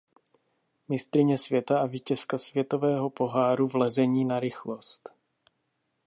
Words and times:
Mistryně 0.89 1.37
světa 1.37 1.79
a 1.79 1.85
vítězka 1.85 2.37
světového 2.37 3.09
poháru 3.09 3.67
v 3.67 3.75
lezení 3.75 4.25
na 4.25 4.39
rychlost. 4.39 5.09